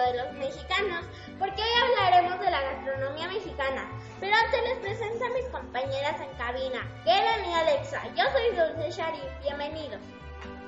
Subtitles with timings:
[0.00, 1.04] de los mexicanos,
[1.38, 3.88] porque hoy hablaremos de la gastronomía mexicana.
[4.20, 8.02] Pero antes les presento a mis compañeras en cabina, Kellen y Alexa.
[8.16, 10.00] Yo soy Dulce Sharif, bienvenidos.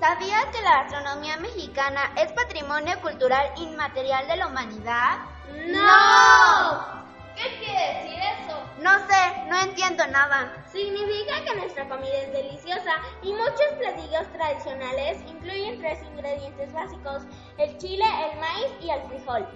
[0.00, 5.18] ¿Sabías que la gastronomía mexicana es patrimonio cultural inmaterial de la humanidad?
[5.66, 7.09] ¡No!
[7.40, 8.54] ¿Qué quiere decir eso?
[8.80, 10.52] No sé, no entiendo nada.
[10.70, 17.22] Significa que nuestra comida es deliciosa y muchos platillos tradicionales incluyen tres ingredientes básicos,
[17.56, 19.48] el chile, el maíz y el frijol.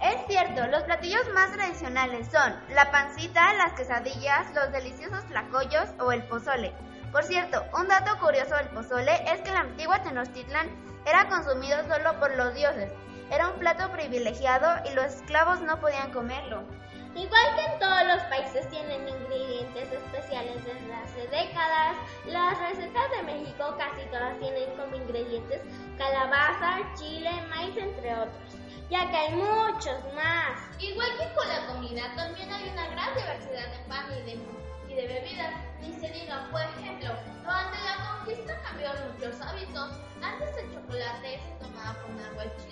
[0.00, 6.12] Es cierto, los platillos más tradicionales son la pancita, las quesadillas, los deliciosos tlacoyos o
[6.12, 6.72] el pozole.
[7.10, 10.68] Por cierto, un dato curioso del pozole es que en la antigua Tenochtitlan
[11.06, 12.92] era consumido solo por los dioses.
[13.32, 16.62] Era un plato privilegiado y los esclavos no podían comerlo.
[17.14, 21.96] Igual que en todos los países tienen ingredientes especiales desde hace décadas,
[22.26, 25.60] las recetas de México casi todas tienen como ingredientes
[25.98, 28.56] calabaza, chile, maíz, entre otros,
[28.90, 30.58] ya que hay muchos más.
[30.78, 35.54] Igual que con la comida, también hay una gran diversidad de pan y de, bebidas.
[35.80, 37.10] Ni se diga, por ejemplo,
[37.42, 39.90] durante la conquista cambiaron muchos hábitos.
[40.22, 42.71] Antes el chocolate se tomaba con agua y chile,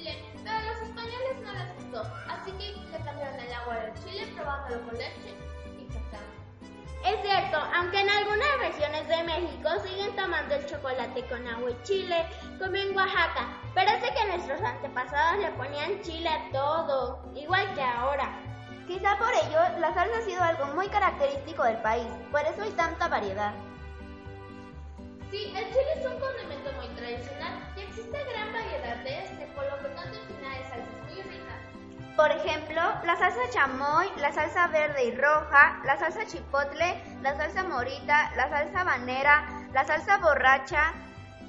[4.05, 5.35] chile probándolo con leche
[5.79, 6.21] y cacao.
[7.05, 11.83] Es cierto, aunque en algunas regiones de México siguen tomando el chocolate con agua y
[11.83, 12.27] chile,
[12.59, 18.31] como en Oaxaca, parece que nuestros antepasados le ponían chile a todo, igual que ahora.
[18.87, 22.73] Quizá por ello la salsa ha sido algo muy característico del país, por eso hay
[22.73, 23.55] tanta variedad.
[25.31, 29.65] Sí, el chile es un condimento muy tradicional y existe gran variedad de este, por
[29.65, 31.00] lo que tanto tiene de salsas muy ricas.
[32.20, 37.62] Por ejemplo, la salsa chamoy, la salsa verde y roja, la salsa chipotle, la salsa
[37.62, 40.92] morita, la salsa banera, la salsa borracha,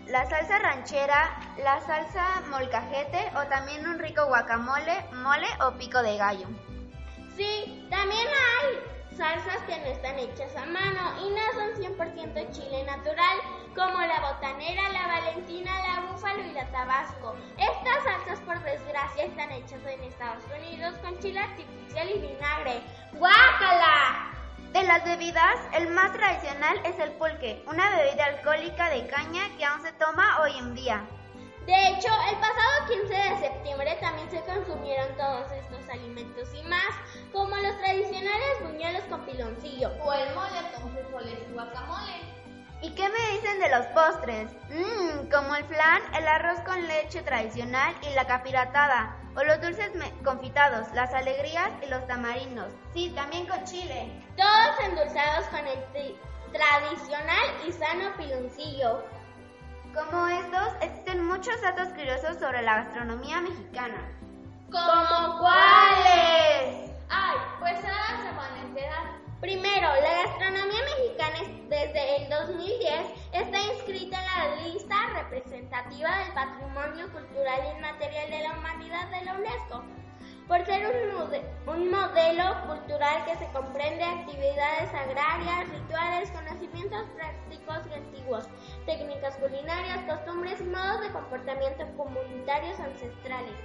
[0.07, 6.15] la salsa ranchera, la salsa molcajete o también un rico guacamole, mole o pico de
[6.15, 6.47] gallo.
[7.35, 12.85] Sí, también hay salsas que no están hechas a mano y no son 100% chile
[12.85, 13.37] natural,
[13.75, 17.35] como la botanera, la valentina, la búfalo y la tabasco.
[17.57, 18.39] Estas salsas,
[21.11, 22.81] con chile artificial y vinagre.
[23.13, 24.31] ¡Guácala!
[24.71, 29.65] De las bebidas, el más tradicional es el pulque, una bebida alcohólica de caña que
[29.65, 31.05] aún se toma hoy en día.
[31.65, 36.95] De hecho, el pasado 15 de septiembre también se consumieron todos estos alimentos y más,
[37.33, 42.41] como los tradicionales buñuelos con piloncillo o el mole con frijoles y guacamole.
[42.81, 44.51] ¿Y qué me dicen de los postres?
[44.69, 49.91] Mmm, como el flan, el arroz con leche tradicional y la capiratada, o los dulces
[50.23, 52.67] confitados, las alegrías y los tamarindos.
[52.93, 54.11] Sí, también con chile.
[54.35, 55.79] Todos endulzados con el
[56.51, 59.03] tradicional y sano piloncillo.
[59.93, 64.09] Como estos, existen muchos datos curiosos sobre la gastronomía mexicana.
[64.71, 66.91] ¿Como cuáles?
[67.09, 69.21] Ay, pues ahora se enterar.
[69.41, 71.90] Primero, la gastronomía mexicana desde
[74.55, 79.83] lista representativa del Patrimonio Cultural Inmaterial de la Humanidad de la UNESCO,
[80.47, 87.93] por ser un, un modelo cultural que se comprende actividades agrarias, rituales, conocimientos prácticos y
[87.93, 88.49] antiguos,
[88.85, 93.55] técnicas culinarias, costumbres y modos de comportamiento comunitarios ancestrales.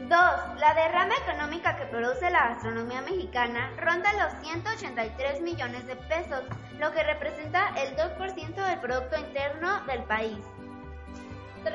[0.00, 0.10] 2.
[0.58, 6.42] La derrama económica que produce la gastronomía mexicana ronda los 183 millones de pesos,
[6.78, 10.38] lo que representa el 2% del Producto Interno del país.
[11.62, 11.74] 3.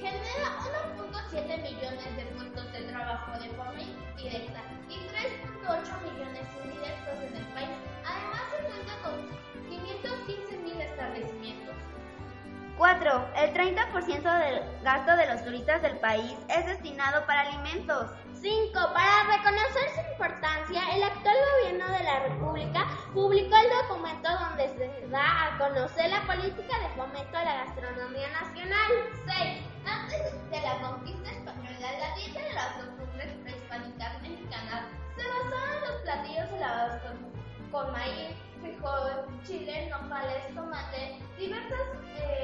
[0.00, 0.20] Genera
[0.96, 3.72] 1.7 millones de puestos de trabajo de forma
[4.16, 4.96] directa y
[5.66, 6.09] 3.8 millones
[12.80, 13.28] 4.
[13.36, 18.06] El 30% del gasto de los turistas del país es destinado para alimentos.
[18.40, 18.72] 5.
[18.72, 25.08] Para reconocer su importancia, el actual gobierno de la República publicó el documento donde se
[25.08, 28.90] da a conocer la política de fomento a la gastronomía nacional.
[29.26, 29.60] 6.
[29.84, 34.84] Antes de la conquista española, la dieta de las costumbres prehispánicas mexicanas
[35.18, 41.80] se basaba en los platillos elaborados con, con maíz, frijol, chile, nopales, tomate, diversas
[42.16, 42.39] eh,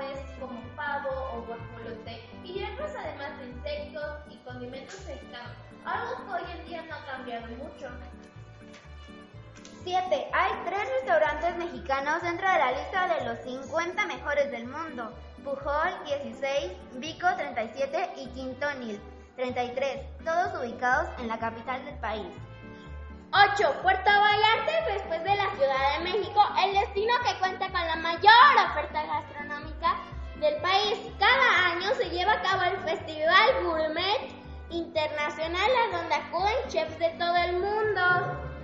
[0.00, 5.52] aves como pavo o guajolote y hierbas además de insectos y condimentos mexicanos,
[5.84, 7.88] algo que hoy en día no ha cambiado mucho.
[9.84, 10.30] 7.
[10.32, 15.14] Hay tres restaurantes mexicanos dentro de la lista de los 50 mejores del mundo.
[15.42, 19.00] Pujol 16, Vico 37 y Quintonil
[19.36, 22.26] 33, todos ubicados en la capital del país.
[23.32, 23.82] 8.
[23.82, 28.58] Puerto Vallarta después de la Ciudad de México, el destino que cuenta con la mayor
[30.40, 30.98] del país.
[31.18, 34.30] Cada año se lleva a cabo el Festival Gourmet
[34.70, 38.00] Internacional a donde acuden chefs de todo el mundo.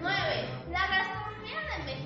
[0.00, 0.48] 9.
[0.70, 2.05] La gastronomía de México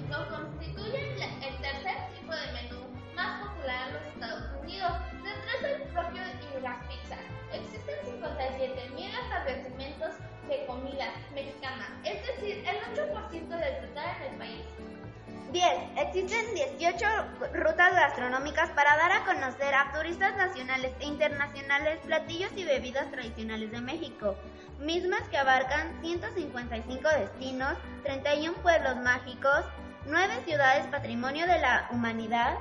[15.52, 15.64] 10.
[15.96, 17.06] Existen 18
[17.54, 23.70] rutas gastronómicas para dar a conocer a turistas nacionales e internacionales platillos y bebidas tradicionales
[23.70, 24.36] de México,
[24.78, 27.74] mismas que abarcan 155 destinos,
[28.04, 29.64] 31 pueblos mágicos,
[30.06, 32.54] 9 ciudades patrimonio de la humanidad,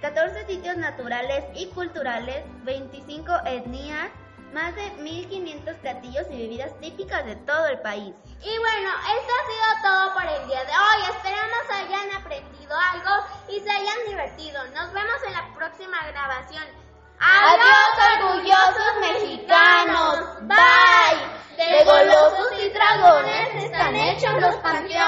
[0.00, 4.08] 14 sitios naturales y culturales, 25 etnias,
[4.52, 8.14] más de 1500 platillos y bebidas típicas de todo el país.
[8.42, 11.16] Y bueno, esto ha sido todo por el día de hoy.
[11.16, 14.62] Esperamos hayan aprendido algo y se hayan divertido.
[14.74, 16.64] Nos vemos en la próxima grabación.
[17.20, 20.18] ¡Adiós, orgullosos mexicanos!
[20.42, 21.38] ¡Bye!
[21.56, 25.07] De golosos y dragones están hechos los panteones.